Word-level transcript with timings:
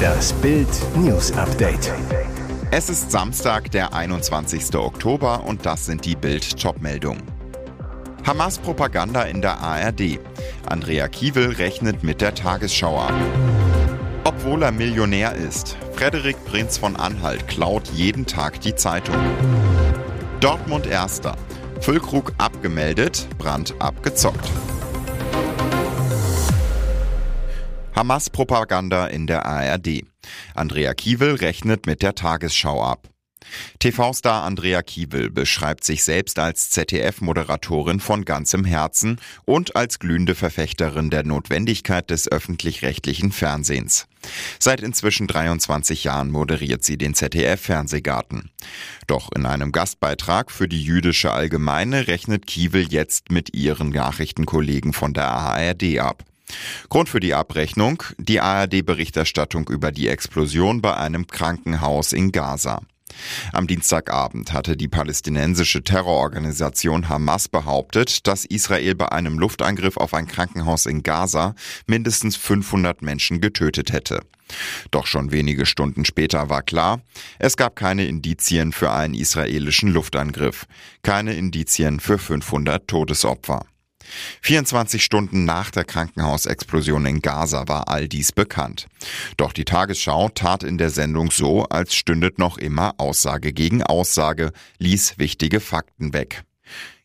Das 0.00 0.32
Bild 0.34 0.68
News 0.96 1.32
Update. 1.32 1.92
Es 2.70 2.88
ist 2.88 3.10
Samstag, 3.10 3.70
der 3.70 3.92
21. 3.92 4.74
Oktober 4.76 5.44
und 5.44 5.66
das 5.66 5.86
sind 5.86 6.04
die 6.04 6.16
Bild 6.16 6.60
Topmeldungen. 6.60 7.22
Hamas 8.26 8.58
Propaganda 8.58 9.22
in 9.22 9.42
der 9.42 9.58
ARD. 9.58 10.20
Andrea 10.66 11.08
Kiewel 11.08 11.52
rechnet 11.52 12.02
mit 12.04 12.20
der 12.20 12.34
Tagesschau 12.34 13.00
ab. 13.00 13.14
Obwohl 14.24 14.62
er 14.62 14.72
Millionär 14.72 15.34
ist, 15.34 15.76
Frederik 15.94 16.44
Prinz 16.44 16.78
von 16.78 16.96
Anhalt 16.96 17.48
klaut 17.48 17.88
jeden 17.88 18.26
Tag 18.26 18.60
die 18.60 18.74
Zeitung. 18.74 19.16
Dortmund 20.40 20.86
Erster. 20.86 21.36
Füllkrug 21.80 22.32
abgemeldet, 22.38 23.26
Brand 23.38 23.74
abgezockt. 23.78 24.50
Hamas-Propaganda 28.00 29.08
in 29.08 29.26
der 29.26 29.44
ARD. 29.44 30.04
Andrea 30.54 30.94
Kiewel 30.94 31.34
rechnet 31.34 31.84
mit 31.84 32.00
der 32.00 32.14
Tagesschau 32.14 32.82
ab. 32.82 33.10
TV-Star 33.78 34.44
Andrea 34.44 34.80
Kiewel 34.80 35.28
beschreibt 35.28 35.84
sich 35.84 36.02
selbst 36.02 36.38
als 36.38 36.70
ZDF-Moderatorin 36.70 38.00
von 38.00 38.24
ganzem 38.24 38.64
Herzen 38.64 39.20
und 39.44 39.76
als 39.76 39.98
glühende 39.98 40.34
Verfechterin 40.34 41.10
der 41.10 41.24
Notwendigkeit 41.24 42.08
des 42.08 42.26
öffentlich-rechtlichen 42.26 43.32
Fernsehens. 43.32 44.06
Seit 44.58 44.80
inzwischen 44.80 45.26
23 45.26 46.04
Jahren 46.04 46.30
moderiert 46.30 46.82
sie 46.82 46.96
den 46.96 47.12
ZDF-Fernsehgarten. 47.12 48.50
Doch 49.08 49.28
in 49.36 49.44
einem 49.44 49.72
Gastbeitrag 49.72 50.50
für 50.50 50.68
die 50.68 50.82
jüdische 50.82 51.32
Allgemeine 51.32 52.06
rechnet 52.06 52.46
Kiewel 52.46 52.90
jetzt 52.90 53.30
mit 53.30 53.54
ihren 53.54 53.90
Nachrichtenkollegen 53.90 54.94
von 54.94 55.12
der 55.12 55.28
ARD 55.28 55.98
ab. 55.98 56.24
Grund 56.88 57.08
für 57.08 57.20
die 57.20 57.34
Abrechnung 57.34 58.02
die 58.18 58.40
ARD-Berichterstattung 58.40 59.68
über 59.68 59.92
die 59.92 60.08
Explosion 60.08 60.80
bei 60.80 60.96
einem 60.96 61.26
Krankenhaus 61.26 62.12
in 62.12 62.32
Gaza. 62.32 62.80
Am 63.52 63.66
Dienstagabend 63.66 64.52
hatte 64.52 64.76
die 64.76 64.88
palästinensische 64.88 65.82
Terrororganisation 65.82 67.08
Hamas 67.08 67.48
behauptet, 67.48 68.26
dass 68.26 68.44
Israel 68.44 68.94
bei 68.94 69.10
einem 69.10 69.38
Luftangriff 69.38 69.96
auf 69.96 70.14
ein 70.14 70.26
Krankenhaus 70.26 70.86
in 70.86 71.02
Gaza 71.02 71.54
mindestens 71.86 72.36
500 72.36 73.02
Menschen 73.02 73.40
getötet 73.40 73.92
hätte. 73.92 74.20
Doch 74.90 75.06
schon 75.06 75.30
wenige 75.30 75.64
Stunden 75.64 76.04
später 76.04 76.48
war 76.48 76.62
klar, 76.62 77.00
es 77.38 77.56
gab 77.56 77.76
keine 77.76 78.06
Indizien 78.06 78.72
für 78.72 78.90
einen 78.90 79.14
israelischen 79.14 79.92
Luftangriff, 79.92 80.66
keine 81.02 81.34
Indizien 81.34 82.00
für 82.00 82.18
500 82.18 82.88
Todesopfer. 82.88 83.64
24 84.42 85.02
Stunden 85.04 85.44
nach 85.44 85.70
der 85.70 85.84
Krankenhausexplosion 85.84 87.06
in 87.06 87.20
Gaza 87.20 87.68
war 87.68 87.88
all 87.88 88.08
dies 88.08 88.32
bekannt. 88.32 88.86
Doch 89.36 89.52
die 89.52 89.64
Tagesschau 89.64 90.28
tat 90.28 90.62
in 90.62 90.78
der 90.78 90.90
Sendung 90.90 91.30
so, 91.30 91.64
als 91.64 91.94
stündet 91.94 92.38
noch 92.38 92.58
immer 92.58 92.94
Aussage 92.98 93.52
gegen 93.52 93.82
Aussage, 93.82 94.52
ließ 94.78 95.18
wichtige 95.18 95.60
Fakten 95.60 96.12
weg. 96.12 96.44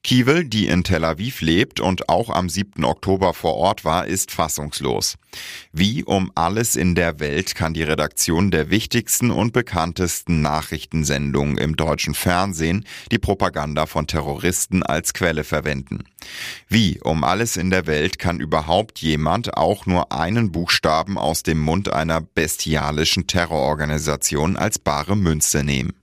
Kiewel, 0.06 0.46
die 0.46 0.68
in 0.68 0.84
Tel 0.84 1.04
Aviv 1.04 1.42
lebt 1.42 1.80
und 1.80 2.10
auch 2.10 2.30
am 2.30 2.48
7. 2.48 2.86
Oktober 2.86 3.34
vor 3.34 3.56
Ort 3.56 3.86
war, 3.86 4.06
ist 4.06 4.30
fassungslos. 4.30 5.16
Wie 5.74 6.04
um 6.04 6.32
alles 6.36 6.76
in 6.76 6.94
der 6.94 7.20
Welt 7.20 7.56
kann 7.56 7.74
die 7.74 7.82
Redaktion 7.82 8.52
der 8.52 8.70
wichtigsten 8.70 9.32
und 9.32 9.52
bekanntesten 9.52 10.42
Nachrichtensendungen 10.42 11.58
im 11.58 11.76
deutschen 11.76 12.14
Fernsehen 12.14 12.86
die 13.12 13.18
Propaganda 13.18 13.88
von 13.88 14.06
Terroristen 14.06 14.84
als 14.84 15.16
Quelle 15.16 15.44
verwenden? 15.44 16.04
Wie 16.70 17.02
um 17.02 17.24
alles 17.24 17.58
in 17.58 17.72
der 17.72 17.88
Welt 17.88 18.20
kann 18.20 18.40
überhaupt 18.40 19.00
jemand 19.00 19.58
auch 19.58 19.88
nur 19.88 20.12
einen 20.12 20.52
Buchstaben 20.52 21.18
aus 21.18 21.42
dem 21.42 21.60
Mund 21.60 21.92
einer 21.92 22.22
bestialischen 22.22 23.26
Terrororganisation 23.26 24.56
als 24.56 24.78
bare 24.78 25.16
Münze 25.16 25.64
nehmen? 25.64 25.94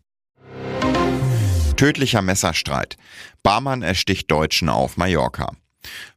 Tödlicher 1.82 2.22
Messerstreit. 2.22 2.96
Barmann 3.42 3.82
ersticht 3.82 4.30
Deutschen 4.30 4.68
auf 4.68 4.96
Mallorca. 4.96 5.50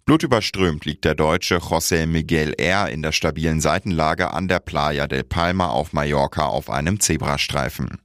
Blutüberströmt 0.08 0.86
liegt 0.86 1.04
der 1.04 1.16
Deutsche 1.16 1.58
José 1.58 2.06
Miguel 2.06 2.54
R. 2.60 2.90
in 2.90 3.02
der 3.02 3.12
stabilen 3.12 3.60
Seitenlage 3.60 4.32
an 4.32 4.48
der 4.48 4.60
Playa 4.60 5.08
del 5.08 5.24
Palma 5.24 5.70
auf 5.70 5.94
Mallorca 5.94 6.46
auf 6.46 6.70
einem 6.70 7.00
Zebrastreifen. 7.00 7.98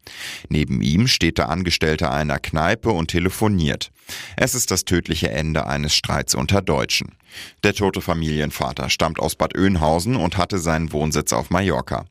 Neben 0.49 0.81
ihm 0.81 1.09
steht 1.09 1.37
der 1.37 1.51
Angestellte 1.51 2.11
einer 2.11 2.39
Kneipe 2.39 2.91
und 2.91 3.09
telefoniert. 3.09 3.91
Es 4.35 4.55
ist 4.55 4.71
das 4.71 4.87
tödliche 4.87 5.29
Ende 5.29 5.67
eines 5.67 5.95
Streits 5.95 6.35
unter 6.35 6.63
Deutschen. 6.63 7.17
Der 7.65 7.75
tote 7.75 8.01
Familienvater 8.01 8.89
stammt 8.89 9.21
aus 9.21 9.37
Bad 9.37 9.55
Oeynhausen 9.55 10.17
und 10.17 10.39
hatte 10.39 10.59
seinen 10.59 10.93
Wohnsitz 10.93 11.35
auf 11.35 11.51
Mallorca. 11.51 12.07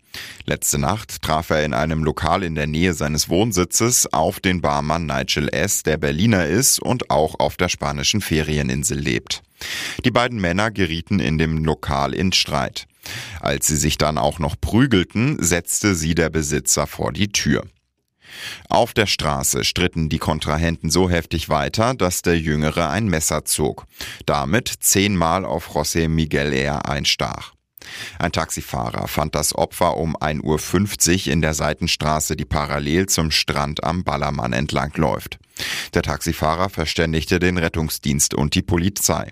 Letzte 0.45 0.77
Nacht 0.77 1.23
traf 1.23 1.49
er 1.49 1.65
in 1.65 1.73
einem 1.73 2.03
Lokal 2.03 2.43
in 2.43 2.53
der 2.53 2.67
Nähe 2.67 2.93
seines 2.93 3.27
Wohnsitzes 3.27 4.05
auf 4.13 4.39
den 4.39 4.61
Barmann 4.61 5.07
Nigel 5.07 5.49
S., 5.49 5.81
der 5.81 5.97
Berliner 5.97 6.45
ist 6.45 6.79
und 6.79 7.09
auch 7.09 7.39
auf 7.39 7.57
der 7.57 7.69
spanischen 7.69 8.21
Ferieninsel 8.21 8.99
lebt. 8.99 9.41
Die 10.05 10.11
beiden 10.11 10.39
Männer 10.39 10.71
gerieten 10.71 11.19
in 11.19 11.37
dem 11.37 11.63
Lokal 11.63 12.13
in 12.13 12.31
Streit. 12.31 12.87
Als 13.39 13.67
sie 13.67 13.75
sich 13.75 13.97
dann 13.97 14.17
auch 14.17 14.39
noch 14.39 14.55
prügelten, 14.59 15.41
setzte 15.41 15.95
sie 15.95 16.15
der 16.15 16.29
Besitzer 16.29 16.87
vor 16.87 17.11
die 17.11 17.31
Tür. 17.31 17.63
Auf 18.69 18.93
der 18.93 19.07
Straße 19.07 19.63
stritten 19.63 20.09
die 20.09 20.19
Kontrahenten 20.19 20.89
so 20.89 21.09
heftig 21.09 21.49
weiter, 21.49 21.93
dass 21.95 22.21
der 22.21 22.39
Jüngere 22.39 22.89
ein 22.89 23.07
Messer 23.07 23.45
zog. 23.45 23.85
Damit 24.25 24.71
zehnmal 24.79 25.45
auf 25.45 25.75
José 25.75 26.07
Miguel 26.07 26.53
R. 26.53 26.87
einstach. 26.87 27.53
Ein 28.19 28.31
Taxifahrer 28.31 29.07
fand 29.07 29.35
das 29.35 29.55
Opfer 29.55 29.97
um 29.97 30.15
1.50 30.15 31.27
Uhr 31.27 31.33
in 31.33 31.41
der 31.41 31.53
Seitenstraße, 31.53 32.35
die 32.35 32.45
parallel 32.45 33.07
zum 33.07 33.31
Strand 33.31 33.83
am 33.83 34.03
Ballermann 34.03 34.53
entlang 34.53 34.91
läuft. 34.95 35.39
Der 35.93 36.03
Taxifahrer 36.03 36.69
verständigte 36.69 37.39
den 37.39 37.57
Rettungsdienst 37.57 38.33
und 38.33 38.53
die 38.53 38.61
Polizei. 38.61 39.31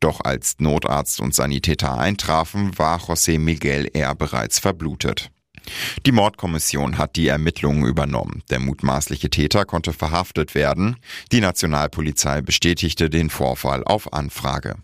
Doch 0.00 0.20
als 0.22 0.56
Notarzt 0.58 1.20
und 1.20 1.34
Sanitäter 1.34 1.98
eintrafen, 1.98 2.78
war 2.78 2.98
José 2.98 3.38
Miguel 3.38 3.90
R. 3.92 4.14
bereits 4.14 4.58
verblutet. 4.58 5.30
Die 6.06 6.12
Mordkommission 6.12 6.98
hat 6.98 7.16
die 7.16 7.28
Ermittlungen 7.28 7.84
übernommen. 7.84 8.42
Der 8.50 8.60
mutmaßliche 8.60 9.30
Täter 9.30 9.64
konnte 9.64 9.92
verhaftet 9.92 10.54
werden. 10.54 10.96
Die 11.32 11.40
Nationalpolizei 11.40 12.40
bestätigte 12.40 13.10
den 13.10 13.30
Vorfall 13.30 13.84
auf 13.84 14.12
Anfrage. 14.12 14.76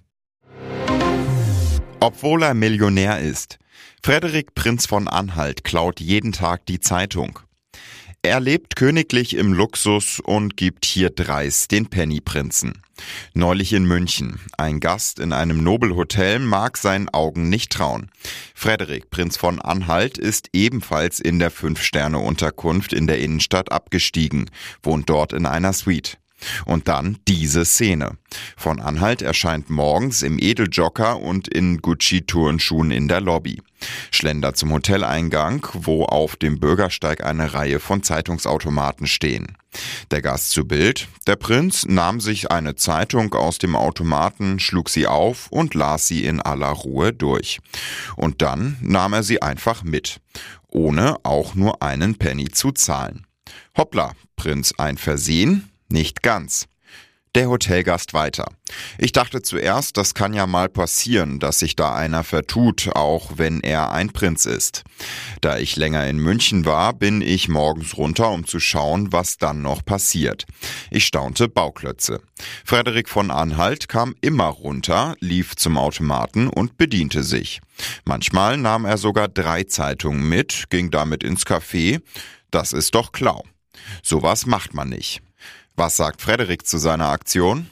Obwohl 2.01 2.43
er 2.43 2.55
Millionär 2.55 3.21
ist. 3.21 3.59
Frederik 4.03 4.55
Prinz 4.55 4.85
von 4.87 5.09
Anhalt 5.09 5.65
klaut 5.65 6.01
jeden 6.01 6.33
Tag 6.33 6.67
die 6.67 6.81
Zeitung. 6.81 7.39
Er 8.25 8.41
lebt 8.41 8.75
königlich 8.75 9.37
im 9.37 9.53
Luxus 9.53 10.19
und 10.19 10.57
gibt 10.57 10.87
hier 10.87 11.11
dreist 11.11 11.71
den 11.73 11.89
Pennyprinzen. 11.89 12.81
Neulich 13.35 13.75
in 13.75 13.85
München. 13.85 14.41
Ein 14.57 14.81
Gast 14.81 15.19
in 15.19 15.35
einem 15.35 15.63
Nobelhotel 15.63 16.39
mag 16.39 16.79
seinen 16.79 17.11
Augen 17.11 17.51
nicht 17.51 17.71
trauen. 17.71 18.11
Frederik, 18.55 19.11
Prinz 19.11 19.37
von 19.37 19.61
Anhalt, 19.61 20.17
ist 20.17 20.49
ebenfalls 20.55 21.21
in 21.21 21.39
der 21.39 21.51
Fünf-Sterne-Unterkunft 21.51 22.95
in 22.95 23.07
der 23.07 23.19
Innenstadt 23.19 23.71
abgestiegen, 23.71 24.51
wohnt 24.83 25.11
dort 25.11 25.35
in 25.35 25.45
einer 25.45 25.75
Suite. 25.75 26.17
Und 26.65 26.89
dann 26.89 27.19
diese 27.29 27.67
Szene. 27.67 28.17
Von 28.57 28.81
Anhalt 28.81 29.21
erscheint 29.21 29.69
morgens 29.69 30.23
im 30.23 30.39
Edeljocker 30.39 31.21
und 31.21 31.47
in 31.47 31.83
Gucci-Turnschuhen 31.83 32.91
in 32.91 33.07
der 33.07 33.21
Lobby. 33.21 33.61
Schlender 34.11 34.55
zum 34.55 34.73
Hoteleingang, 34.73 35.67
wo 35.73 36.05
auf 36.05 36.37
dem 36.37 36.61
Bürgersteig 36.61 37.25
eine 37.25 37.55
Reihe 37.55 37.81
von 37.81 38.03
Zeitungsautomaten 38.03 39.07
stehen. 39.07 39.57
Der 40.11 40.23
Gast 40.23 40.51
zu 40.51 40.67
Bild. 40.67 41.09
Der 41.27 41.37
Prinz 41.37 41.85
nahm 41.87 42.21
sich 42.21 42.51
eine 42.51 42.77
Zeitung 42.77 43.35
aus 43.35 43.59
dem 43.59 43.75
Automaten, 43.75 44.61
schlug 44.61 44.89
sie 44.89 45.07
auf 45.07 45.49
und 45.51 45.75
las 45.75 46.07
sie 46.07 46.25
in 46.25 46.41
aller 46.41 46.69
Ruhe 46.69 47.13
durch. 47.13 47.61
Und 48.17 48.43
dann 48.43 48.77
nahm 48.81 49.13
er 49.13 49.23
sie 49.23 49.43
einfach 49.43 49.83
mit, 49.83 50.21
ohne 50.69 51.17
auch 51.25 51.55
nur 51.55 51.83
einen 51.83 52.17
Penny 52.17 52.51
zu 52.51 52.73
zahlen. 52.73 53.27
Hoppla, 53.77 54.13
Prinz, 54.37 54.73
ein 54.79 54.99
Versehen? 54.99 55.71
Nicht 55.89 56.23
ganz. 56.23 56.67
Der 57.35 57.49
Hotelgast 57.49 58.15
weiter. 58.15 58.47
Ich 58.97 59.11
dachte 59.11 59.43
zuerst, 59.43 59.97
das 59.97 60.15
kann 60.15 60.35
ja 60.35 60.47
mal 60.47 60.69
passieren, 60.69 61.41
dass 61.41 61.59
sich 61.59 61.75
da 61.75 61.93
einer 61.93 62.23
vertut, 62.23 62.91
auch 62.95 63.33
wenn 63.39 63.59
er 63.59 63.91
ein 63.91 64.13
Prinz 64.13 64.47
ist. 64.47 64.85
Da 65.41 65.59
ich 65.59 65.75
länger 65.75 66.07
in 66.07 66.19
München 66.19 66.65
war, 66.65 66.93
bin 66.93 67.23
ich 67.23 67.49
morgens 67.49 67.97
runter, 67.97 68.31
um 68.31 68.47
zu 68.47 68.61
schauen, 68.61 69.13
was 69.13 69.37
dann 69.37 69.63
noch 69.63 69.85
passiert. 69.85 70.47
Ich 70.93 71.07
staunte 71.07 71.49
Bauklötze. 71.49 72.21
Frederik 72.65 73.09
von 73.09 73.33
Anhalt 73.33 73.89
kam 73.89 74.15
immer 74.21 74.47
runter, 74.47 75.17
lief 75.19 75.57
zum 75.57 75.77
Automaten 75.77 76.47
und 76.47 76.77
bediente 76.77 77.25
sich. 77.25 77.61
Manchmal 78.05 78.59
nahm 78.59 78.85
er 78.85 78.97
sogar 78.97 79.27
drei 79.27 79.65
Zeitungen 79.65 80.29
mit, 80.29 80.71
ging 80.71 80.93
damit 80.93 81.25
ins 81.25 81.45
Café. 81.45 82.01
Das 82.53 82.73
ist 82.73 82.95
doch 82.95 83.11
Klau. 83.11 83.43
Sowas 84.05 84.47
macht 84.47 84.73
man 84.73 84.89
nicht. 84.89 85.21
Was 85.77 85.97
sagt 85.97 86.23
Frederik 86.23 86.67
zu 86.67 86.79
seiner 86.79 87.09
Aktion? 87.09 87.69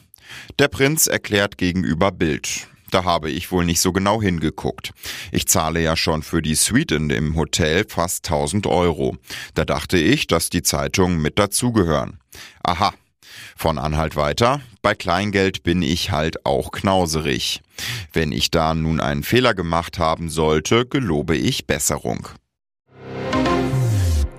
Der 0.59 0.67
Prinz 0.67 1.07
erklärt 1.07 1.57
gegenüber 1.57 2.11
Bild. 2.11 2.67
da 2.91 3.05
habe 3.05 3.31
ich 3.31 3.51
wohl 3.51 3.65
nicht 3.65 3.79
so 3.79 3.91
genau 3.91 4.21
hingeguckt. 4.21 4.91
Ich 5.31 5.47
zahle 5.47 5.81
ja 5.81 5.95
schon 5.95 6.21
für 6.21 6.41
die 6.41 6.53
Suite 6.53 6.91
in 6.91 7.09
dem 7.09 7.35
Hotel 7.35 7.85
fast 7.87 8.27
1000 8.27 8.67
Euro. 8.67 9.17
Da 9.55 9.65
dachte 9.65 9.97
ich, 9.97 10.27
dass 10.27 10.49
die 10.51 10.61
Zeitungen 10.61 11.19
mit 11.19 11.39
dazugehören. 11.39 12.19
Aha, 12.61 12.93
von 13.55 13.79
Anhalt 13.79 14.15
weiter, 14.15 14.61
bei 14.81 14.93
Kleingeld 14.95 15.63
bin 15.63 15.81
ich 15.81 16.11
halt 16.11 16.45
auch 16.45 16.71
knauserig. 16.71 17.61
Wenn 18.11 18.31
ich 18.31 18.51
da 18.51 18.75
nun 18.75 18.99
einen 18.99 19.23
Fehler 19.23 19.53
gemacht 19.53 19.97
haben 19.97 20.29
sollte, 20.29 20.85
gelobe 20.85 21.35
ich 21.35 21.65
Besserung. 21.65 22.27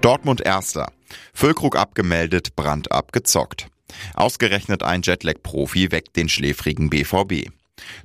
Dortmund 0.04 0.42
Erster. 0.42 0.92
Füllkrug 1.32 1.76
abgemeldet, 1.76 2.56
Brand 2.56 2.92
abgezockt. 2.92 3.68
Ausgerechnet 4.12 4.82
ein 4.82 5.00
Jetlag-Profi 5.00 5.92
weckt 5.92 6.16
den 6.16 6.28
schläfrigen 6.28 6.90
BVB. 6.90 7.48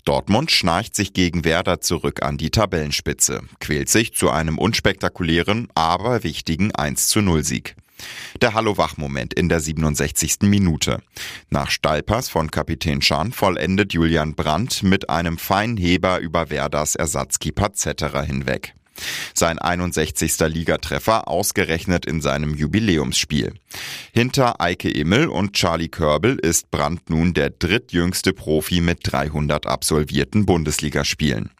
Dortmund 0.05 0.49
schnarcht 0.49 0.95
sich 0.95 1.11
gegen 1.11 1.43
Werder 1.43 1.81
zurück 1.81 2.23
an 2.23 2.37
die 2.37 2.51
Tabellenspitze, 2.51 3.41
quält 3.59 3.89
sich 3.89 4.13
zu 4.13 4.29
einem 4.29 4.57
unspektakulären, 4.57 5.67
aber 5.75 6.23
wichtigen 6.23 6.73
1 6.73 7.09
zu 7.09 7.19
0 7.19 7.43
Sieg. 7.43 7.75
Der 8.39 8.53
Hallo-Wach-Moment 8.53 9.33
in 9.33 9.49
der 9.49 9.59
67. 9.59 10.43
Minute. 10.43 11.01
Nach 11.49 11.69
Steilpass 11.69 12.29
von 12.29 12.49
Kapitän 12.49 13.01
Schan 13.01 13.33
vollendet 13.33 13.91
Julian 13.91 14.35
Brandt 14.35 14.83
mit 14.83 15.09
einem 15.09 15.37
feinen 15.37 15.75
Heber 15.75 16.19
über 16.19 16.49
Werders 16.49 16.95
Ersatzkeeper 16.95 17.73
Zetterer 17.73 18.23
hinweg. 18.23 18.73
Sein 19.33 19.59
61. 19.59 20.39
Ligatreffer 20.39 21.27
ausgerechnet 21.27 22.05
in 22.05 22.21
seinem 22.21 22.55
Jubiläumsspiel. 22.55 23.53
Hinter 24.11 24.59
Eike 24.61 24.89
Immel 24.89 25.27
und 25.27 25.53
Charlie 25.53 25.89
Körbel 25.89 26.37
ist 26.39 26.71
Brandt 26.71 27.09
nun 27.09 27.33
der 27.33 27.49
drittjüngste 27.49 28.33
Profi 28.33 28.81
mit 28.81 28.99
300 29.03 29.67
absolvierten 29.67 30.45
Bundesligaspielen. 30.45 31.51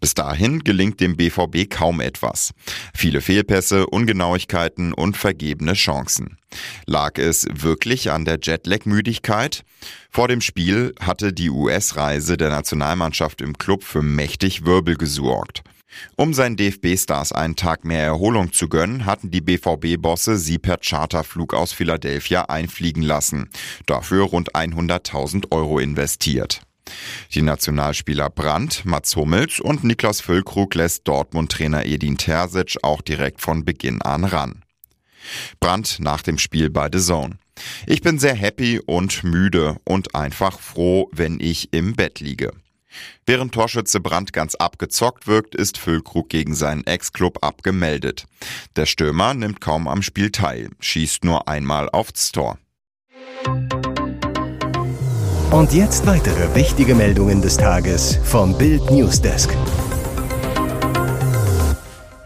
Bis 0.00 0.14
dahin 0.14 0.60
gelingt 0.60 1.00
dem 1.00 1.16
BVB 1.16 1.68
kaum 1.68 2.00
etwas. 2.00 2.52
Viele 2.94 3.20
Fehlpässe, 3.20 3.86
Ungenauigkeiten 3.86 4.92
und 4.92 5.16
vergebene 5.16 5.74
Chancen. 5.74 6.38
Lag 6.86 7.18
es 7.18 7.46
wirklich 7.52 8.10
an 8.10 8.24
der 8.24 8.38
Jetlag-Müdigkeit? 8.40 9.64
Vor 10.10 10.28
dem 10.28 10.40
Spiel 10.40 10.94
hatte 11.00 11.32
die 11.32 11.50
US-Reise 11.50 12.36
der 12.36 12.50
Nationalmannschaft 12.50 13.40
im 13.40 13.58
Club 13.58 13.84
für 13.84 14.02
mächtig 14.02 14.64
Wirbel 14.64 14.96
gesorgt. 14.96 15.62
Um 16.16 16.34
seinen 16.34 16.56
DFB-Stars 16.56 17.32
einen 17.32 17.56
Tag 17.56 17.84
mehr 17.84 18.04
Erholung 18.04 18.52
zu 18.52 18.68
gönnen, 18.68 19.06
hatten 19.06 19.30
die 19.30 19.40
BVB-Bosse 19.40 20.36
sie 20.36 20.58
per 20.58 20.78
Charterflug 20.78 21.54
aus 21.54 21.72
Philadelphia 21.72 22.42
einfliegen 22.42 23.02
lassen. 23.02 23.50
Dafür 23.86 24.24
rund 24.24 24.54
100.000 24.54 25.50
Euro 25.50 25.78
investiert. 25.78 26.62
Die 27.34 27.42
Nationalspieler 27.42 28.30
Brandt, 28.30 28.84
Mats 28.84 29.14
Hummels 29.16 29.60
und 29.60 29.84
Niklas 29.84 30.20
Füllkrug 30.20 30.74
lässt 30.74 31.06
Dortmund-Trainer 31.06 31.84
Edin 31.84 32.16
Terzic 32.16 32.76
auch 32.82 33.02
direkt 33.02 33.40
von 33.40 33.64
Beginn 33.64 34.00
an 34.02 34.24
ran. 34.24 34.64
Brandt 35.60 35.98
nach 36.00 36.22
dem 36.22 36.38
Spiel 36.38 36.70
bei 36.70 36.88
The 36.90 37.00
Zone. 37.00 37.38
Ich 37.86 38.02
bin 38.02 38.18
sehr 38.18 38.34
happy 38.34 38.80
und 38.80 39.24
müde 39.24 39.76
und 39.84 40.14
einfach 40.14 40.60
froh, 40.60 41.10
wenn 41.12 41.40
ich 41.40 41.72
im 41.72 41.94
Bett 41.94 42.20
liege. 42.20 42.52
Während 43.26 43.52
Torschütze 43.52 44.00
Brandt 44.00 44.32
ganz 44.32 44.54
abgezockt 44.54 45.26
wirkt, 45.26 45.54
ist 45.54 45.78
Füllkrug 45.78 46.28
gegen 46.28 46.54
seinen 46.54 46.86
Ex-Club 46.86 47.38
abgemeldet. 47.42 48.24
Der 48.76 48.86
Stürmer 48.86 49.34
nimmt 49.34 49.60
kaum 49.60 49.88
am 49.88 50.02
Spiel 50.02 50.30
teil, 50.30 50.70
schießt 50.80 51.24
nur 51.24 51.48
einmal 51.48 51.88
aufs 51.90 52.32
Tor. 52.32 52.58
Und 55.50 55.72
jetzt 55.72 56.06
weitere 56.06 56.54
wichtige 56.54 56.94
Meldungen 56.94 57.40
des 57.40 57.56
Tages 57.56 58.18
vom 58.24 58.56
Bild 58.56 58.90
Newsdesk. 58.90 59.50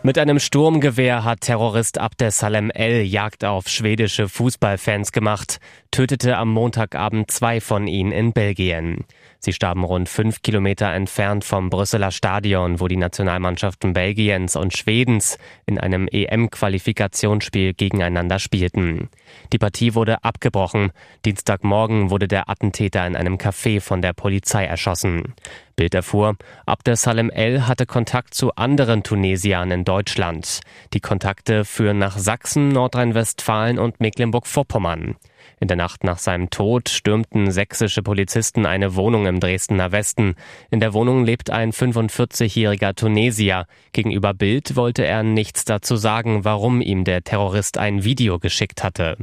Mit 0.04 0.18
einem 0.18 0.40
Sturmgewehr 0.40 1.22
hat 1.22 1.42
Terrorist 1.42 1.98
Abdesalem 1.98 2.70
El 2.70 3.02
Jagd 3.02 3.44
auf 3.44 3.68
schwedische 3.68 4.28
Fußballfans 4.28 5.12
gemacht, 5.12 5.58
tötete 5.92 6.36
am 6.36 6.48
Montagabend 6.50 7.30
zwei 7.30 7.60
von 7.60 7.86
ihnen 7.86 8.10
in 8.10 8.32
Belgien. 8.32 9.04
Sie 9.44 9.52
starben 9.52 9.82
rund 9.82 10.08
fünf 10.08 10.42
Kilometer 10.42 10.92
entfernt 10.92 11.44
vom 11.44 11.68
Brüsseler 11.68 12.12
Stadion, 12.12 12.78
wo 12.78 12.86
die 12.86 12.96
Nationalmannschaften 12.96 13.92
Belgiens 13.92 14.54
und 14.54 14.76
Schwedens 14.76 15.36
in 15.66 15.80
einem 15.80 16.06
EM-Qualifikationsspiel 16.06 17.74
gegeneinander 17.74 18.38
spielten. 18.38 19.08
Die 19.52 19.58
Partie 19.58 19.96
wurde 19.96 20.22
abgebrochen. 20.22 20.92
Dienstagmorgen 21.24 22.10
wurde 22.10 22.28
der 22.28 22.48
Attentäter 22.48 23.04
in 23.04 23.16
einem 23.16 23.34
Café 23.34 23.80
von 23.80 24.00
der 24.00 24.12
Polizei 24.12 24.64
erschossen. 24.64 25.34
Bild 25.74 25.94
erfuhr, 25.94 26.36
Abdesalem 26.64 27.28
El 27.28 27.66
hatte 27.66 27.84
Kontakt 27.84 28.34
zu 28.34 28.54
anderen 28.54 29.02
Tunesiern 29.02 29.72
in 29.72 29.84
Deutschland. 29.84 30.60
Die 30.92 31.00
Kontakte 31.00 31.64
führen 31.64 31.98
nach 31.98 32.16
Sachsen, 32.16 32.68
Nordrhein-Westfalen 32.68 33.80
und 33.80 33.98
Mecklenburg-Vorpommern. 33.98 35.16
In 35.60 35.68
der 35.68 35.76
Nacht 35.76 36.04
nach 36.04 36.18
seinem 36.18 36.50
Tod 36.50 36.88
stürmten 36.88 37.50
sächsische 37.50 38.02
Polizisten 38.02 38.66
eine 38.66 38.96
Wohnung 38.96 39.26
im 39.26 39.40
Dresdner 39.40 39.92
Westen. 39.92 40.34
In 40.70 40.80
der 40.80 40.92
Wohnung 40.92 41.24
lebt 41.24 41.50
ein 41.50 41.72
45-jähriger 41.72 42.94
Tunesier. 42.94 43.66
Gegenüber 43.92 44.34
Bild 44.34 44.76
wollte 44.76 45.04
er 45.04 45.22
nichts 45.22 45.64
dazu 45.64 45.96
sagen, 45.96 46.44
warum 46.44 46.80
ihm 46.80 47.04
der 47.04 47.22
Terrorist 47.22 47.78
ein 47.78 48.04
Video 48.04 48.38
geschickt 48.38 48.82
hatte. 48.82 49.16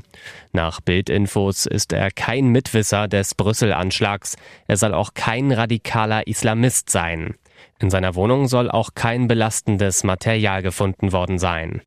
Nach 0.51 0.81
Bildinfos 0.81 1.65
ist 1.65 1.93
er 1.93 2.11
kein 2.11 2.47
Mitwisser 2.47 3.07
des 3.07 3.35
Brüssel-Anschlags. 3.35 4.35
Er 4.67 4.77
soll 4.77 4.93
auch 4.93 5.13
kein 5.13 5.51
radikaler 5.51 6.25
Islamist 6.27 6.89
sein. 6.89 7.35
In 7.79 7.89
seiner 7.89 8.15
Wohnung 8.15 8.47
soll 8.47 8.69
auch 8.69 8.91
kein 8.95 9.27
belastendes 9.27 10.03
Material 10.03 10.61
gefunden 10.61 11.11
worden 11.11 11.39
sein. 11.39 11.81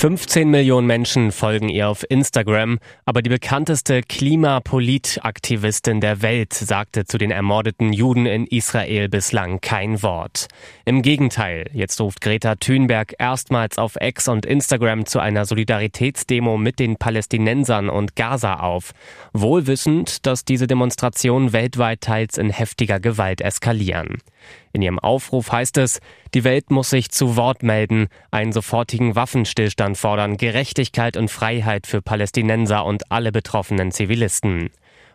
15 0.00 0.48
Millionen 0.48 0.86
Menschen 0.86 1.30
folgen 1.30 1.68
ihr 1.68 1.86
auf 1.86 2.06
Instagram, 2.08 2.78
aber 3.04 3.20
die 3.20 3.28
bekannteste 3.28 4.00
Klimapolitaktivistin 4.00 6.00
der 6.00 6.22
Welt 6.22 6.54
sagte 6.54 7.04
zu 7.04 7.18
den 7.18 7.30
ermordeten 7.30 7.92
Juden 7.92 8.24
in 8.24 8.46
Israel 8.46 9.10
bislang 9.10 9.60
kein 9.60 10.02
Wort. 10.02 10.48
Im 10.86 11.02
Gegenteil, 11.02 11.66
jetzt 11.74 12.00
ruft 12.00 12.22
Greta 12.22 12.54
Thunberg 12.54 13.12
erstmals 13.18 13.76
auf 13.76 13.98
X 14.00 14.28
und 14.28 14.46
Instagram 14.46 15.04
zu 15.04 15.18
einer 15.18 15.44
Solidaritätsdemo 15.44 16.56
mit 16.56 16.78
den 16.78 16.96
Palästinensern 16.96 17.90
und 17.90 18.16
Gaza 18.16 18.54
auf, 18.54 18.92
wohlwissend, 19.34 20.24
dass 20.24 20.46
diese 20.46 20.66
Demonstrationen 20.66 21.52
weltweit 21.52 22.00
teils 22.00 22.38
in 22.38 22.48
heftiger 22.48 23.00
Gewalt 23.00 23.42
eskalieren. 23.42 24.16
In 24.72 24.82
ihrem 24.82 24.98
Aufruf 24.98 25.50
heißt 25.50 25.78
es, 25.78 26.00
die 26.34 26.44
Welt 26.44 26.70
muss 26.70 26.90
sich 26.90 27.10
zu 27.10 27.36
Wort 27.36 27.62
melden, 27.62 28.08
einen 28.30 28.52
sofortigen 28.52 29.16
Waffenstillstand 29.16 29.98
fordern, 29.98 30.36
Gerechtigkeit 30.36 31.16
und 31.16 31.30
Freiheit 31.30 31.86
für 31.86 32.02
Palästinenser 32.02 32.84
und 32.84 33.10
alle 33.10 33.32
betroffenen 33.32 33.90
Zivilisten. 33.90 34.70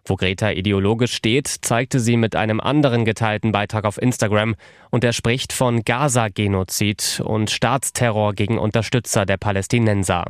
Wo 0.08 0.16
Greta 0.18 0.52
ideologisch 0.52 1.14
steht, 1.14 1.48
zeigte 1.48 2.00
sie 2.00 2.16
mit 2.16 2.36
einem 2.36 2.60
anderen 2.60 3.06
geteilten 3.06 3.52
Beitrag 3.52 3.86
auf 3.86 4.00
Instagram 4.00 4.56
und 4.92 5.04
er 5.04 5.14
spricht 5.14 5.52
von 5.52 5.84
Gaza-Genozid 5.84 7.24
und 7.26 7.50
Staatsterror 7.50 8.34
gegen 8.34 8.60
Unterstützer 8.60 9.26
der 9.26 9.38
Palästinenser. 9.38 10.26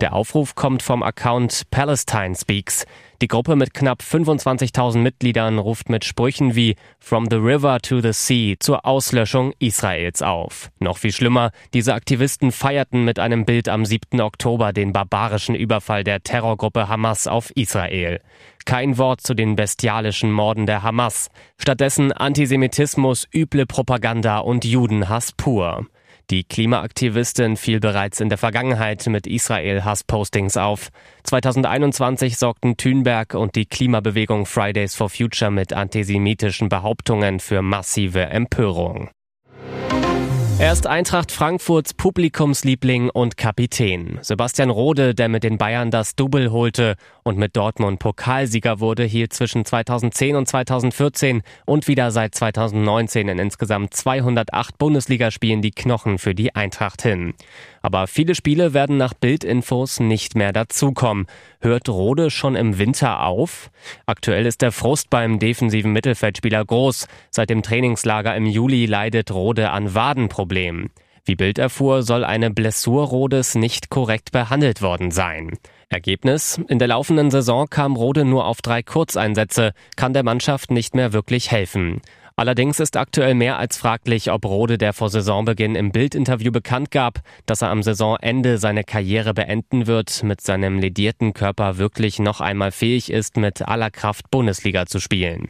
Der 0.00 0.12
Aufruf 0.12 0.54
kommt 0.54 0.82
vom 0.82 1.02
Account 1.02 1.62
Palestine 1.70 2.34
Speaks. 2.34 2.84
Die 3.22 3.28
Gruppe 3.28 3.56
mit 3.56 3.72
knapp 3.72 4.02
25.000 4.02 4.98
Mitgliedern 4.98 5.58
ruft 5.58 5.88
mit 5.88 6.04
Sprüchen 6.04 6.54
wie 6.54 6.76
From 6.98 7.28
the 7.30 7.36
River 7.36 7.80
to 7.80 8.00
the 8.00 8.12
Sea 8.12 8.56
zur 8.60 8.84
Auslöschung 8.84 9.54
Israels 9.58 10.20
auf. 10.20 10.70
Noch 10.80 10.98
viel 10.98 11.12
schlimmer, 11.12 11.50
diese 11.72 11.94
Aktivisten 11.94 12.52
feierten 12.52 13.04
mit 13.04 13.18
einem 13.18 13.46
Bild 13.46 13.70
am 13.70 13.86
7. 13.86 14.20
Oktober 14.20 14.74
den 14.74 14.92
barbarischen 14.92 15.54
Überfall 15.54 16.04
der 16.04 16.22
Terrorgruppe 16.22 16.88
Hamas 16.88 17.26
auf 17.26 17.50
Israel. 17.56 18.20
Kein 18.64 18.96
Wort 18.96 19.20
zu 19.20 19.34
den 19.34 19.56
bestialischen 19.56 20.32
Morden 20.32 20.66
der 20.66 20.82
Hamas. 20.82 21.28
Stattdessen 21.58 22.12
Antisemitismus, 22.12 23.28
üble 23.34 23.66
Propaganda 23.66 24.38
und 24.38 24.64
Judenhass 24.64 25.32
pur. 25.32 25.86
Die 26.30 26.44
Klimaaktivistin 26.44 27.58
fiel 27.58 27.80
bereits 27.80 28.20
in 28.20 28.30
der 28.30 28.38
Vergangenheit 28.38 29.06
mit 29.06 29.26
Israel-Hass-Postings 29.26 30.56
auf. 30.56 30.88
2021 31.24 32.38
sorgten 32.38 32.78
Thünberg 32.78 33.34
und 33.34 33.54
die 33.56 33.66
Klimabewegung 33.66 34.46
Fridays 34.46 34.94
for 34.94 35.10
Future 35.10 35.50
mit 35.50 35.74
antisemitischen 35.74 36.70
Behauptungen 36.70 37.40
für 37.40 37.60
massive 37.60 38.22
Empörung. 38.22 39.10
Er 40.56 40.72
ist 40.72 40.86
Eintracht 40.86 41.32
Frankfurts 41.32 41.94
Publikumsliebling 41.94 43.10
und 43.10 43.36
Kapitän. 43.36 44.20
Sebastian 44.22 44.70
Rode, 44.70 45.12
der 45.12 45.28
mit 45.28 45.42
den 45.42 45.58
Bayern 45.58 45.90
das 45.90 46.14
Double 46.14 46.52
holte 46.52 46.94
und 47.24 47.38
mit 47.38 47.56
Dortmund 47.56 47.98
Pokalsieger 47.98 48.80
wurde, 48.80 49.02
hielt 49.02 49.32
zwischen 49.32 49.64
2010 49.64 50.36
und 50.36 50.46
2014 50.46 51.42
und 51.64 51.88
wieder 51.88 52.10
seit 52.10 52.34
2019 52.34 53.28
in 53.28 53.38
insgesamt 53.38 53.94
208 53.94 54.78
Bundesligaspielen 54.78 55.62
die 55.62 55.70
Knochen 55.70 56.18
für 56.18 56.34
die 56.34 56.54
Eintracht 56.54 57.02
hin. 57.02 57.34
Aber 57.82 58.06
viele 58.06 58.34
Spiele 58.34 58.74
werden 58.74 58.98
nach 58.98 59.14
Bildinfos 59.14 60.00
nicht 60.00 60.36
mehr 60.36 60.52
dazukommen. 60.52 61.26
Hört 61.60 61.88
Rode 61.88 62.30
schon 62.30 62.56
im 62.56 62.78
Winter 62.78 63.24
auf? 63.24 63.70
Aktuell 64.06 64.46
ist 64.46 64.62
der 64.62 64.72
Frust 64.72 65.08
beim 65.10 65.38
defensiven 65.38 65.92
Mittelfeldspieler 65.92 66.64
groß. 66.64 67.08
Seit 67.30 67.50
dem 67.50 67.62
Trainingslager 67.62 68.36
im 68.36 68.46
Juli 68.46 68.86
leidet 68.86 69.32
Rode 69.32 69.70
an 69.70 69.94
Wadenproblemen. 69.94 70.90
Wie 71.26 71.36
Bild 71.36 71.58
erfuhr, 71.58 72.02
soll 72.02 72.22
eine 72.22 72.50
Blessur 72.50 73.06
Rodes 73.06 73.54
nicht 73.54 73.88
korrekt 73.88 74.30
behandelt 74.30 74.82
worden 74.82 75.10
sein. 75.10 75.52
Ergebnis? 75.88 76.60
In 76.68 76.78
der 76.78 76.88
laufenden 76.88 77.30
Saison 77.30 77.68
kam 77.68 77.96
Rode 77.96 78.24
nur 78.24 78.46
auf 78.46 78.62
drei 78.62 78.82
Kurzeinsätze, 78.82 79.72
kann 79.96 80.12
der 80.12 80.22
Mannschaft 80.22 80.70
nicht 80.70 80.94
mehr 80.94 81.12
wirklich 81.12 81.50
helfen. 81.50 82.00
Allerdings 82.36 82.80
ist 82.80 82.96
aktuell 82.96 83.34
mehr 83.34 83.58
als 83.58 83.76
fraglich, 83.76 84.32
ob 84.32 84.44
Rode, 84.44 84.76
der 84.76 84.92
vor 84.92 85.08
Saisonbeginn 85.08 85.76
im 85.76 85.92
Bildinterview 85.92 86.50
bekannt 86.50 86.90
gab, 86.90 87.20
dass 87.46 87.62
er 87.62 87.70
am 87.70 87.84
Saisonende 87.84 88.58
seine 88.58 88.82
Karriere 88.82 89.34
beenden 89.34 89.86
wird, 89.86 90.24
mit 90.24 90.40
seinem 90.40 90.80
ledierten 90.80 91.32
Körper 91.32 91.78
wirklich 91.78 92.18
noch 92.18 92.40
einmal 92.40 92.72
fähig 92.72 93.12
ist, 93.12 93.36
mit 93.36 93.62
aller 93.62 93.92
Kraft 93.92 94.32
Bundesliga 94.32 94.86
zu 94.86 94.98
spielen. 94.98 95.48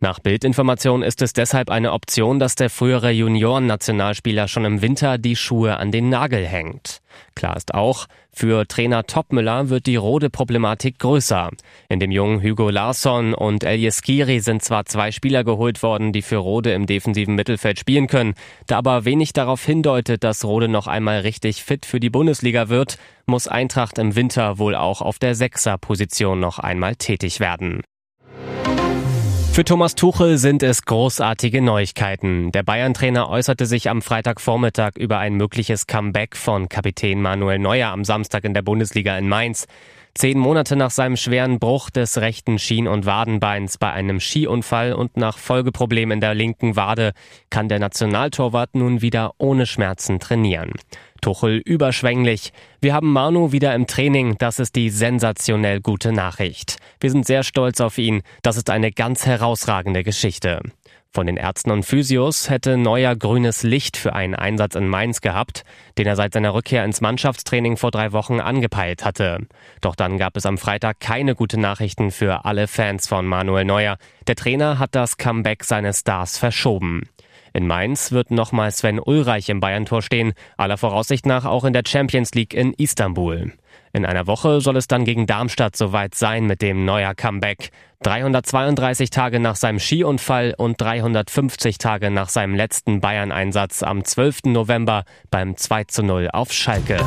Nach 0.00 0.20
Bildinformation 0.20 1.02
ist 1.02 1.20
es 1.20 1.34
deshalb 1.34 1.68
eine 1.68 1.92
Option, 1.92 2.38
dass 2.38 2.54
der 2.54 2.70
frühere 2.70 3.10
Junioren-Nationalspieler 3.10 4.48
schon 4.48 4.64
im 4.64 4.80
Winter 4.80 5.18
die 5.18 5.36
Schuhe 5.36 5.76
an 5.76 5.90
den 5.92 6.08
Nagel 6.08 6.46
hängt. 6.46 7.01
Klar 7.34 7.56
ist 7.56 7.74
auch, 7.74 8.06
für 8.30 8.66
Trainer 8.66 9.04
Topmüller 9.04 9.68
wird 9.68 9.86
die 9.86 9.96
Rode-Problematik 9.96 10.98
größer. 10.98 11.50
In 11.88 12.00
dem 12.00 12.10
jungen 12.10 12.42
Hugo 12.42 12.70
Larsson 12.70 13.34
und 13.34 13.64
Elias 13.64 13.98
Skiri 13.98 14.40
sind 14.40 14.62
zwar 14.62 14.86
zwei 14.86 15.12
Spieler 15.12 15.44
geholt 15.44 15.82
worden, 15.82 16.12
die 16.12 16.22
für 16.22 16.36
Rode 16.36 16.72
im 16.72 16.86
defensiven 16.86 17.34
Mittelfeld 17.34 17.78
spielen 17.78 18.06
können, 18.06 18.34
da 18.66 18.78
aber 18.78 19.04
wenig 19.04 19.32
darauf 19.32 19.64
hindeutet, 19.64 20.24
dass 20.24 20.44
Rode 20.44 20.68
noch 20.68 20.86
einmal 20.86 21.20
richtig 21.20 21.62
fit 21.62 21.86
für 21.86 22.00
die 22.00 22.10
Bundesliga 22.10 22.68
wird, 22.68 22.98
muss 23.26 23.48
Eintracht 23.48 23.98
im 23.98 24.16
Winter 24.16 24.58
wohl 24.58 24.74
auch 24.74 25.02
auf 25.02 25.18
der 25.18 25.34
Sechser-Position 25.34 26.40
noch 26.40 26.58
einmal 26.58 26.96
tätig 26.96 27.38
werden. 27.38 27.82
Für 29.52 29.66
Thomas 29.66 29.94
Tuchel 29.94 30.38
sind 30.38 30.62
es 30.62 30.86
großartige 30.86 31.60
Neuigkeiten. 31.60 32.52
Der 32.52 32.62
Bayern-Trainer 32.62 33.28
äußerte 33.28 33.66
sich 33.66 33.90
am 33.90 34.00
Freitagvormittag 34.00 34.92
über 34.96 35.18
ein 35.18 35.34
mögliches 35.34 35.86
Comeback 35.86 36.38
von 36.38 36.70
Kapitän 36.70 37.20
Manuel 37.20 37.58
Neuer 37.58 37.90
am 37.90 38.02
Samstag 38.02 38.44
in 38.44 38.54
der 38.54 38.62
Bundesliga 38.62 39.18
in 39.18 39.28
Mainz. 39.28 39.66
Zehn 40.14 40.38
Monate 40.38 40.76
nach 40.76 40.90
seinem 40.90 41.16
schweren 41.16 41.58
Bruch 41.58 41.88
des 41.88 42.18
rechten 42.18 42.58
Schien- 42.58 42.86
und 42.86 43.06
Wadenbeins 43.06 43.78
bei 43.78 43.90
einem 43.92 44.20
Skiunfall 44.20 44.92
und 44.92 45.16
nach 45.16 45.38
Folgeproblemen 45.38 46.16
in 46.16 46.20
der 46.20 46.34
linken 46.34 46.76
Wade 46.76 47.12
kann 47.48 47.68
der 47.68 47.78
Nationaltorwart 47.78 48.74
nun 48.74 49.00
wieder 49.00 49.32
ohne 49.38 49.64
Schmerzen 49.64 50.20
trainieren. 50.20 50.72
Tuchel 51.22 51.58
überschwänglich. 51.64 52.52
Wir 52.80 52.92
haben 52.92 53.10
Manu 53.10 53.52
wieder 53.52 53.74
im 53.74 53.86
Training, 53.86 54.36
das 54.38 54.58
ist 54.58 54.76
die 54.76 54.90
sensationell 54.90 55.80
gute 55.80 56.12
Nachricht. 56.12 56.76
Wir 57.00 57.10
sind 57.10 57.26
sehr 57.26 57.42
stolz 57.42 57.80
auf 57.80 57.96
ihn, 57.96 58.22
das 58.42 58.56
ist 58.58 58.68
eine 58.68 58.92
ganz 58.92 59.24
herausragende 59.24 60.02
Geschichte. 60.02 60.60
Von 61.14 61.26
den 61.26 61.36
Ärzten 61.36 61.70
und 61.70 61.84
Physios 61.84 62.48
hätte 62.48 62.78
Neuer 62.78 63.14
grünes 63.14 63.62
Licht 63.62 63.98
für 63.98 64.14
einen 64.14 64.34
Einsatz 64.34 64.74
in 64.74 64.88
Mainz 64.88 65.20
gehabt, 65.20 65.62
den 65.98 66.06
er 66.06 66.16
seit 66.16 66.32
seiner 66.32 66.54
Rückkehr 66.54 66.86
ins 66.86 67.02
Mannschaftstraining 67.02 67.76
vor 67.76 67.90
drei 67.90 68.12
Wochen 68.12 68.40
angepeilt 68.40 69.04
hatte. 69.04 69.46
Doch 69.82 69.94
dann 69.94 70.16
gab 70.16 70.38
es 70.38 70.46
am 70.46 70.56
Freitag 70.56 71.00
keine 71.00 71.34
gute 71.34 71.60
Nachrichten 71.60 72.12
für 72.12 72.46
alle 72.46 72.66
Fans 72.66 73.08
von 73.08 73.26
Manuel 73.26 73.66
Neuer. 73.66 73.98
Der 74.26 74.36
Trainer 74.36 74.78
hat 74.78 74.94
das 74.94 75.18
Comeback 75.18 75.64
seines 75.64 76.00
Stars 76.00 76.38
verschoben. 76.38 77.02
In 77.52 77.66
Mainz 77.66 78.12
wird 78.12 78.30
nochmal 78.30 78.70
Sven 78.70 78.98
Ulreich 78.98 79.50
im 79.50 79.60
Bayern-Tor 79.60 80.00
stehen, 80.00 80.32
aller 80.56 80.78
Voraussicht 80.78 81.26
nach 81.26 81.44
auch 81.44 81.64
in 81.64 81.74
der 81.74 81.82
Champions 81.86 82.32
League 82.32 82.54
in 82.54 82.72
Istanbul. 82.72 83.52
In 83.94 84.06
einer 84.06 84.26
Woche 84.26 84.62
soll 84.62 84.78
es 84.78 84.86
dann 84.86 85.04
gegen 85.04 85.26
Darmstadt 85.26 85.76
soweit 85.76 86.14
sein 86.14 86.46
mit 86.46 86.62
dem 86.62 86.86
neuer 86.86 87.14
Comeback. 87.14 87.70
332 88.02 89.10
Tage 89.10 89.38
nach 89.38 89.54
seinem 89.54 89.78
Skiunfall 89.78 90.54
und 90.56 90.80
350 90.80 91.76
Tage 91.76 92.10
nach 92.10 92.30
seinem 92.30 92.54
letzten 92.54 93.00
Bayern-Einsatz 93.02 93.82
am 93.82 94.02
12. 94.02 94.44
November 94.44 95.04
beim 95.30 95.58
2 95.58 95.84
zu 95.84 96.02
0 96.02 96.30
auf 96.32 96.52
Schalke. 96.52 97.04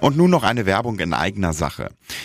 Und 0.00 0.16
nun 0.16 0.30
noch 0.30 0.44
eine 0.44 0.64
Werbung 0.64 0.98
in 0.98 1.12
eigener 1.12 1.52
Sache. 1.52 1.90